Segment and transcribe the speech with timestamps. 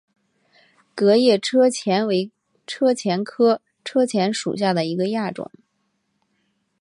[0.95, 2.31] 革叶车前为
[2.65, 5.51] 车前科车前属下的一个亚种。